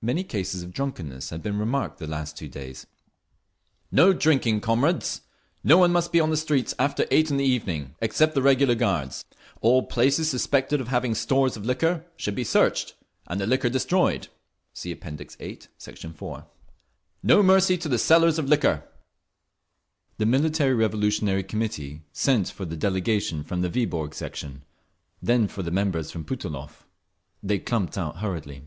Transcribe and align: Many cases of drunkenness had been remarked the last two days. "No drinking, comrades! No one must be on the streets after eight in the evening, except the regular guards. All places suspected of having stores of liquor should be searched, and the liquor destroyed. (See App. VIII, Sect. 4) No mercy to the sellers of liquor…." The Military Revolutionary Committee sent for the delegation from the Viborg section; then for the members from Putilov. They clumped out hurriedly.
Many 0.00 0.24
cases 0.24 0.62
of 0.62 0.72
drunkenness 0.72 1.28
had 1.28 1.42
been 1.42 1.58
remarked 1.58 1.98
the 1.98 2.06
last 2.06 2.38
two 2.38 2.48
days. 2.48 2.86
"No 3.92 4.14
drinking, 4.14 4.62
comrades! 4.62 5.20
No 5.62 5.76
one 5.76 5.92
must 5.92 6.10
be 6.10 6.20
on 6.20 6.30
the 6.30 6.38
streets 6.38 6.72
after 6.78 7.04
eight 7.10 7.30
in 7.30 7.36
the 7.36 7.44
evening, 7.44 7.94
except 8.00 8.34
the 8.34 8.40
regular 8.40 8.74
guards. 8.74 9.26
All 9.60 9.82
places 9.82 10.30
suspected 10.30 10.80
of 10.80 10.88
having 10.88 11.14
stores 11.14 11.54
of 11.54 11.66
liquor 11.66 12.06
should 12.16 12.34
be 12.34 12.44
searched, 12.44 12.94
and 13.26 13.38
the 13.38 13.46
liquor 13.46 13.68
destroyed. 13.68 14.28
(See 14.72 14.90
App. 14.90 15.02
VIII, 15.04 15.58
Sect. 15.76 15.98
4) 16.14 16.46
No 17.22 17.42
mercy 17.42 17.76
to 17.76 17.90
the 17.90 17.98
sellers 17.98 18.38
of 18.38 18.48
liquor…." 18.48 18.84
The 20.16 20.24
Military 20.24 20.72
Revolutionary 20.72 21.42
Committee 21.44 22.04
sent 22.14 22.48
for 22.50 22.64
the 22.64 22.74
delegation 22.78 23.44
from 23.44 23.60
the 23.60 23.68
Viborg 23.68 24.14
section; 24.14 24.62
then 25.20 25.46
for 25.46 25.62
the 25.62 25.70
members 25.70 26.10
from 26.10 26.24
Putilov. 26.24 26.86
They 27.42 27.58
clumped 27.58 27.98
out 27.98 28.20
hurriedly. 28.20 28.62